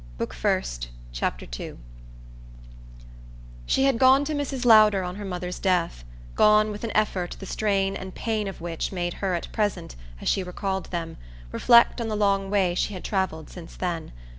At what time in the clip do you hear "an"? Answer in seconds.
6.83-6.91